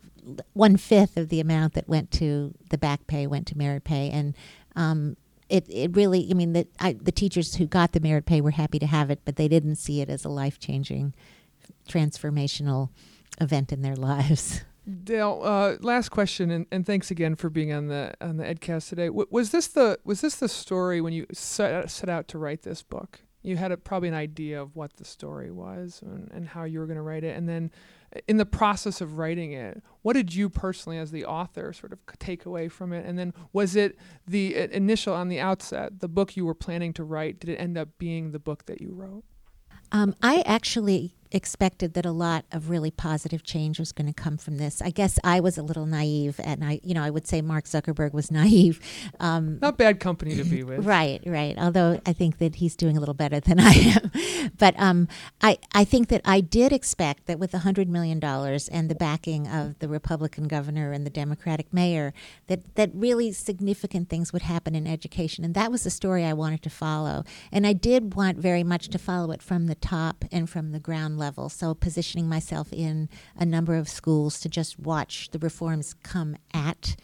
one 0.52 0.76
fifth 0.76 1.16
of 1.16 1.30
the 1.30 1.40
amount 1.40 1.72
that 1.72 1.88
went 1.88 2.10
to 2.10 2.52
the 2.68 2.76
back 2.76 3.06
pay 3.06 3.26
went 3.26 3.46
to 3.46 3.56
merit 3.56 3.84
pay, 3.84 4.10
and 4.10 4.34
um, 4.74 5.16
it, 5.48 5.66
it 5.68 5.96
really, 5.96 6.28
I 6.30 6.34
mean, 6.34 6.52
the, 6.52 6.66
the 7.00 7.12
teachers 7.12 7.56
who 7.56 7.66
got 7.66 7.92
the 7.92 8.00
merit 8.00 8.26
pay 8.26 8.40
were 8.40 8.50
happy 8.50 8.78
to 8.78 8.86
have 8.86 9.10
it, 9.10 9.20
but 9.24 9.36
they 9.36 9.48
didn't 9.48 9.76
see 9.76 10.00
it 10.00 10.08
as 10.08 10.24
a 10.24 10.28
life 10.28 10.58
changing, 10.58 11.14
transformational 11.88 12.90
event 13.40 13.72
in 13.72 13.82
their 13.82 13.96
lives. 13.96 14.62
Dale, 15.02 15.40
uh, 15.42 15.76
last 15.80 16.10
question, 16.10 16.50
and, 16.50 16.66
and 16.70 16.86
thanks 16.86 17.10
again 17.10 17.34
for 17.34 17.50
being 17.50 17.72
on 17.72 17.88
the 17.88 18.14
on 18.20 18.36
the 18.36 18.44
Edcast 18.44 18.88
today. 18.88 19.06
W- 19.06 19.26
was 19.30 19.50
this 19.50 19.66
the 19.66 19.98
was 20.04 20.20
this 20.20 20.36
the 20.36 20.48
story 20.48 21.00
when 21.00 21.12
you 21.12 21.26
set 21.32 21.90
set 21.90 22.08
out 22.08 22.28
to 22.28 22.38
write 22.38 22.62
this 22.62 22.84
book? 22.84 23.22
You 23.46 23.56
had 23.56 23.72
a, 23.72 23.76
probably 23.76 24.08
an 24.08 24.14
idea 24.14 24.60
of 24.60 24.74
what 24.74 24.96
the 24.96 25.04
story 25.04 25.50
was 25.50 26.02
and, 26.04 26.30
and 26.32 26.48
how 26.48 26.64
you 26.64 26.80
were 26.80 26.86
going 26.86 26.96
to 26.96 27.02
write 27.02 27.24
it, 27.24 27.36
and 27.36 27.48
then 27.48 27.70
in 28.28 28.36
the 28.36 28.46
process 28.46 29.00
of 29.00 29.18
writing 29.18 29.52
it, 29.52 29.82
what 30.02 30.14
did 30.14 30.34
you 30.34 30.48
personally, 30.48 30.98
as 30.98 31.10
the 31.10 31.24
author, 31.24 31.72
sort 31.72 31.92
of 31.92 31.98
take 32.18 32.46
away 32.46 32.68
from 32.68 32.92
it? 32.92 33.04
And 33.04 33.18
then 33.18 33.34
was 33.52 33.76
it 33.76 33.96
the 34.26 34.56
initial 34.72 35.14
on 35.14 35.28
the 35.28 35.40
outset, 35.40 36.00
the 36.00 36.08
book 36.08 36.36
you 36.36 36.46
were 36.46 36.54
planning 36.54 36.92
to 36.94 37.04
write? 37.04 37.40
Did 37.40 37.50
it 37.50 37.56
end 37.56 37.76
up 37.76 37.88
being 37.98 38.32
the 38.32 38.38
book 38.38 38.66
that 38.66 38.80
you 38.80 38.92
wrote? 38.92 39.24
Um, 39.92 40.14
I 40.22 40.42
actually 40.46 41.14
expected 41.32 41.94
that 41.94 42.06
a 42.06 42.10
lot 42.10 42.44
of 42.52 42.70
really 42.70 42.90
positive 42.90 43.42
change 43.42 43.78
was 43.78 43.92
going 43.92 44.06
to 44.06 44.12
come 44.12 44.36
from 44.36 44.58
this. 44.58 44.80
I 44.82 44.90
guess 44.90 45.18
I 45.24 45.40
was 45.40 45.58
a 45.58 45.62
little 45.62 45.86
naive, 45.86 46.40
and 46.42 46.64
I, 46.64 46.80
you 46.82 46.94
know, 46.94 47.02
I 47.02 47.10
would 47.10 47.26
say 47.26 47.42
Mark 47.42 47.64
Zuckerberg 47.64 48.12
was 48.12 48.30
naive. 48.42 48.80
Um, 49.20 49.58
Not 49.60 49.78
bad 49.78 50.00
company 50.00 50.36
to 50.36 50.44
be 50.44 50.62
with. 50.62 50.84
right, 50.84 51.22
right. 51.26 51.56
Although 51.58 52.00
I 52.06 52.12
think 52.12 52.38
that 52.38 52.56
he's 52.56 52.76
doing 52.76 52.96
a 52.96 53.00
little 53.00 53.14
better 53.14 53.40
than 53.40 53.60
I 53.60 53.72
am. 53.72 54.10
but 54.58 54.78
um, 54.78 55.08
I, 55.40 55.58
I 55.72 55.84
think 55.84 56.08
that 56.08 56.22
I 56.24 56.40
did 56.40 56.72
expect 56.72 57.26
that 57.26 57.38
with 57.38 57.54
a 57.54 57.58
hundred 57.58 57.88
million 57.88 58.20
dollars 58.20 58.68
and 58.68 58.88
the 58.90 58.94
backing 58.94 59.46
of 59.48 59.78
the 59.78 59.88
Republican 59.88 60.48
governor 60.48 60.92
and 60.92 61.04
the 61.04 61.10
Democratic 61.10 61.72
mayor, 61.72 62.12
that 62.46 62.74
that 62.76 62.90
really 62.94 63.32
significant 63.32 64.08
things 64.08 64.32
would 64.32 64.42
happen 64.42 64.74
in 64.74 64.86
education, 64.86 65.44
and 65.44 65.54
that 65.54 65.70
was 65.70 65.84
the 65.84 65.90
story 65.90 66.24
I 66.24 66.32
wanted 66.32 66.62
to 66.62 66.70
follow. 66.70 67.24
And 67.52 67.66
I 67.66 67.72
did 67.72 68.14
want 68.14 68.38
very 68.38 68.62
much 68.62 68.88
to 68.88 68.98
follow 68.98 69.32
it 69.32 69.42
from 69.42 69.66
the 69.66 69.74
top 69.74 70.24
and 70.32 70.48
from 70.48 70.72
the 70.72 70.80
ground 70.80 71.15
level. 71.18 71.48
So 71.48 71.74
positioning 71.74 72.28
myself 72.28 72.72
in 72.72 73.08
a 73.36 73.46
number 73.46 73.76
of 73.76 73.88
schools 73.88 74.40
to 74.40 74.48
just 74.48 74.78
watch 74.78 75.30
the 75.30 75.38
reforms 75.38 75.94
come 76.02 76.36
at 76.52 76.96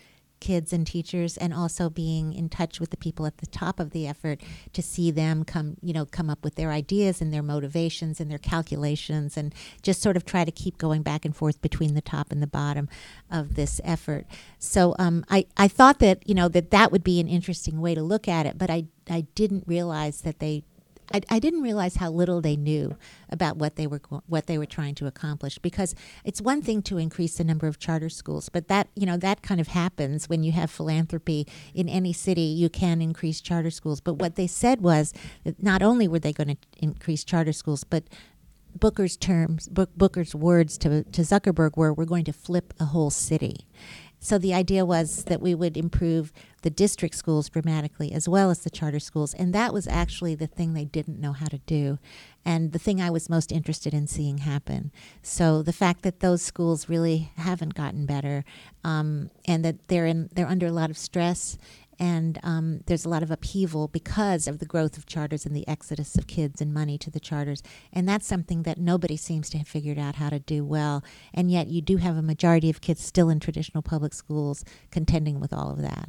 kids 0.43 0.73
and 0.73 0.89
teachers 0.89 1.37
and 1.37 1.55
also 1.55 1.89
being 1.89 2.33
in 2.33 2.49
touch 2.49 2.81
with 2.81 2.91
the 2.91 2.97
people 2.97 3.27
at 3.27 3.39
the 3.39 3.47
top 3.47 3.79
of 3.79 3.91
the 3.91 4.09
effort 4.09 4.41
to 4.73 4.83
see 4.83 5.09
them 5.09 5.45
come 5.45 5.77
you 5.81 5.93
know 5.93 6.05
come 6.05 6.29
up 6.29 6.43
with 6.43 6.57
their 6.57 6.73
ideas 6.73 7.21
and 7.21 7.33
their 7.33 7.45
motivations 7.45 8.21
and 8.21 8.29
their 8.29 8.39
calculations 8.39 9.37
and 9.37 9.55
just 9.83 10.03
sort 10.03 10.17
of 10.17 10.25
try 10.25 10.45
to 10.45 10.51
keep 10.51 10.79
going 10.79 11.01
back 11.01 11.25
and 11.25 11.37
forth 11.37 11.63
between 11.63 11.95
the 11.95 12.01
top 12.01 12.33
and 12.33 12.43
the 12.43 12.49
bottom 12.49 12.89
of 13.31 13.55
this 13.55 13.81
effort 13.85 14.27
so 14.59 14.97
um, 14.99 15.25
I, 15.31 15.47
I 15.57 15.69
thought 15.69 16.01
that 16.01 16.29
you 16.29 16.35
know 16.35 16.49
that 16.49 16.73
that 16.73 16.91
would 16.91 17.05
be 17.05 17.21
an 17.21 17.29
interesting 17.29 17.81
way 17.81 17.95
to 17.95 18.03
look 18.03 18.27
at 18.27 18.45
it 18.45 18.59
but 18.59 18.69
I, 18.69 18.87
I 19.09 19.27
didn't 19.37 19.63
realize 19.69 20.23
that 20.23 20.41
they 20.41 20.65
I, 21.13 21.21
I, 21.29 21.39
didn't 21.39 21.63
realize 21.63 21.97
how 21.97 22.11
little 22.11 22.41
they 22.41 22.57
knew 22.57 22.97
about 23.29 23.57
what 23.57 23.77
they 23.77 23.87
were 23.87 24.01
what 24.27 24.47
they 24.47 24.59
were 24.59 24.67
trying 24.67 24.95
to 24.97 25.07
accomplish 25.07 25.59
because 25.59 25.95
it's 26.25 26.41
one 26.41 26.63
thing 26.63 26.83
to 26.83 26.99
increase 26.99 27.37
the 27.37 27.45
number 27.45 27.67
of 27.67 27.79
charter 27.79 28.09
schools 28.09 28.49
but 28.49 28.69
that 28.69 28.89
you 28.95 29.07
know 29.07 29.17
that 29.17 29.43
kind 29.43 29.61
of 29.61 29.69
happens 29.69 30.29
when 30.29 30.43
you 30.43 30.53
have 30.53 30.71
philanthropy 30.71 31.47
in 31.75 31.89
any 31.89 32.13
city 32.13 32.43
you 32.43 32.69
can 32.69 33.01
increase 33.03 33.41
charter 33.41 33.71
schools. 33.71 34.01
But 34.01 34.15
what 34.15 34.37
they 34.37 34.47
said 34.47 34.81
was 34.81 35.13
that 35.45 35.63
not 35.63 35.83
only 35.83 36.09
were 36.09 36.19
they 36.19 36.33
going 36.33 36.49
to 36.49 36.57
increase 36.79 37.25
charter 37.25 37.53
schools 37.53 37.85
but 37.85 38.05
Booker's 38.75 39.17
terms 39.17 39.69
Book, 39.69 39.91
Booker's 39.97 40.35
words 40.35 40.79
to 40.79 41.05
to 41.05 41.23
Zuckerberg 41.23 41.77
were 41.77 41.93
we're 41.93 42.05
going 42.05 42.25
to 42.25 42.33
flip 42.33 42.73
a 42.81 42.87
whole 42.87 43.11
city. 43.11 43.67
So 44.21 44.39
the 44.39 44.55
idea 44.55 44.85
was 44.85 45.25
that 45.25 45.41
we 45.41 45.53
would 45.53 45.77
improve 45.77 46.33
the 46.63 46.71
district 46.71 47.15
schools 47.15 47.49
dramatically 47.49 48.13
as 48.13 48.29
well 48.29 48.51
as 48.51 48.61
the 48.61 48.71
charter 48.71 48.99
schools. 48.99 49.35
And 49.35 49.53
that 49.55 49.73
was 49.73 49.87
actually 49.87 50.35
the 50.35 50.47
thing 50.47 50.75
they 50.75 50.85
didn't 50.85 51.21
know 51.21 51.33
how 51.33 51.47
to 51.47 51.59
do 51.59 51.99
and 52.45 52.73
the 52.73 52.79
thing 52.79 53.01
I 53.01 53.11
was 53.11 53.29
most 53.29 53.53
interested 53.53 53.95
in 53.95 54.07
seeing 54.07 54.39
happen. 54.39 54.91
So 55.23 55.63
the 55.63 55.73
fact 55.73 56.03
that 56.03 56.21
those 56.21 56.43
schools 56.43 56.89
really 56.89 57.31
haven't 57.37 57.75
gotten 57.75 58.07
better 58.07 58.45
um, 58.83 59.31
and 59.47 59.65
that 59.65 59.89
they're 59.89 60.07
in 60.07 60.31
they're 60.33 60.47
under 60.47 60.67
a 60.67 60.73
lot 60.73 60.91
of 60.91 60.99
stress 60.99 61.59
and 62.03 62.41
um, 62.43 62.81
there's 62.87 63.05
a 63.05 63.09
lot 63.09 63.23
of 63.23 63.31
upheaval 63.31 63.87
because 63.87 64.49
of 64.49 64.59
the 64.59 64.67
growth 64.67 64.97
of 64.97 65.07
charters 65.07 65.47
and 65.47 65.55
the 65.55 65.67
exodus 65.69 66.17
of 66.17 66.27
kids 66.27 66.61
and 66.61 66.75
money 66.75 66.99
to 66.99 67.11
the 67.11 67.21
charters. 67.21 67.63
And 67.93 68.09
that's 68.09 68.27
something 68.27 68.65
that 68.65 68.77
nobody 68.77 69.17
seems 69.17 69.49
to 69.51 69.59
have 69.59 69.69
figured 69.69 70.01
out 70.01 70.17
how 70.17 70.29
to 70.31 70.41
do 70.41 70.65
well. 70.65 71.05
And 71.33 71.49
yet, 71.49 71.69
you 71.69 71.81
do 71.81 71.99
have 71.99 72.17
a 72.17 72.23
majority 72.23 72.69
of 72.71 72.81
kids 72.81 73.05
still 73.05 73.29
in 73.29 73.39
traditional 73.39 73.83
public 73.83 74.15
schools 74.15 74.65
contending 74.91 75.39
with 75.39 75.53
all 75.53 75.71
of 75.71 75.81
that. 75.83 76.09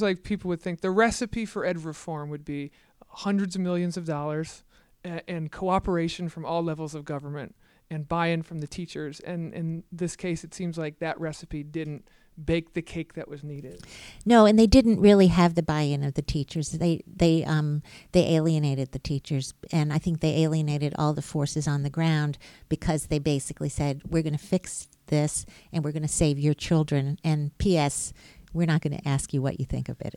Like 0.00 0.22
people 0.22 0.48
would 0.48 0.62
think 0.62 0.80
the 0.80 0.90
recipe 0.90 1.44
for 1.44 1.66
ed 1.66 1.84
reform 1.84 2.30
would 2.30 2.44
be 2.44 2.70
hundreds 3.08 3.56
of 3.56 3.60
millions 3.60 3.96
of 3.96 4.06
dollars 4.06 4.62
and 5.04 5.50
cooperation 5.50 6.28
from 6.28 6.44
all 6.44 6.62
levels 6.62 6.94
of 6.94 7.04
government 7.04 7.54
and 7.90 8.08
buy-in 8.08 8.42
from 8.42 8.60
the 8.60 8.66
teachers. 8.66 9.20
And 9.20 9.52
in 9.52 9.84
this 9.92 10.16
case, 10.16 10.44
it 10.44 10.54
seems 10.54 10.78
like 10.78 10.98
that 11.00 11.20
recipe 11.20 11.62
didn't 11.62 12.08
bake 12.42 12.72
the 12.72 12.80
cake 12.82 13.12
that 13.12 13.28
was 13.28 13.44
needed. 13.44 13.84
No, 14.24 14.46
and 14.46 14.58
they 14.58 14.66
didn't 14.66 15.00
really 15.00 15.26
have 15.26 15.54
the 15.54 15.62
buy-in 15.62 16.02
of 16.02 16.14
the 16.14 16.22
teachers. 16.22 16.70
They 16.70 17.02
they 17.06 17.44
um 17.44 17.82
they 18.12 18.34
alienated 18.34 18.92
the 18.92 18.98
teachers, 18.98 19.52
and 19.70 19.92
I 19.92 19.98
think 19.98 20.20
they 20.20 20.42
alienated 20.42 20.94
all 20.96 21.12
the 21.12 21.20
forces 21.20 21.68
on 21.68 21.82
the 21.82 21.90
ground 21.90 22.38
because 22.70 23.06
they 23.06 23.18
basically 23.18 23.68
said 23.68 24.02
we're 24.08 24.22
going 24.22 24.32
to 24.32 24.38
fix 24.38 24.88
this 25.08 25.44
and 25.72 25.84
we're 25.84 25.92
going 25.92 26.02
to 26.02 26.08
save 26.08 26.38
your 26.38 26.54
children. 26.54 27.18
And 27.22 27.56
P.S. 27.58 28.14
We're 28.52 28.66
not 28.66 28.82
going 28.82 28.96
to 28.96 29.08
ask 29.08 29.32
you 29.32 29.42
what 29.42 29.58
you 29.58 29.66
think 29.66 29.88
of 29.88 30.00
it. 30.00 30.14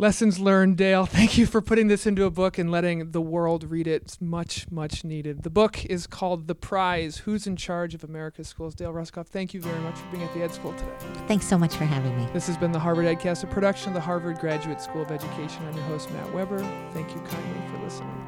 Lessons 0.00 0.38
learned, 0.38 0.78
Dale. 0.78 1.04
Thank 1.20 1.36
you 1.36 1.44
for 1.44 1.60
putting 1.60 1.88
this 1.88 2.06
into 2.06 2.24
a 2.24 2.30
book 2.30 2.56
and 2.56 2.70
letting 2.70 3.10
the 3.10 3.20
world 3.20 3.64
read 3.64 3.86
it. 3.86 4.02
It's 4.02 4.18
much, 4.18 4.70
much 4.70 5.04
needed. 5.04 5.42
The 5.42 5.50
book 5.50 5.84
is 5.84 6.06
called 6.06 6.46
The 6.46 6.54
Prize 6.54 7.18
Who's 7.18 7.46
in 7.46 7.54
Charge 7.56 7.94
of 7.94 8.02
America's 8.02 8.48
Schools? 8.48 8.74
Dale 8.74 8.94
Russakoff, 8.94 9.26
thank 9.26 9.52
you 9.52 9.60
very 9.60 9.78
much 9.80 9.96
for 9.96 10.06
being 10.06 10.22
at 10.22 10.32
the 10.32 10.42
Ed 10.42 10.54
School 10.54 10.72
today. 10.72 10.96
Thanks 11.28 11.46
so 11.46 11.58
much 11.58 11.76
for 11.76 11.84
having 11.84 12.16
me. 12.16 12.26
This 12.32 12.46
has 12.46 12.56
been 12.56 12.72
the 12.72 12.78
Harvard 12.78 13.04
Edcast, 13.04 13.44
a 13.44 13.46
production 13.46 13.88
of 13.88 13.94
the 13.94 14.00
Harvard 14.00 14.38
Graduate 14.38 14.80
School 14.80 15.02
of 15.02 15.10
Education. 15.10 15.66
I'm 15.66 15.74
your 15.74 15.84
host, 15.84 16.10
Matt 16.12 16.32
Weber. 16.32 16.60
Thank 16.94 17.10
you 17.10 17.20
kindly 17.20 17.68
for 17.70 17.84
listening. 17.84 18.26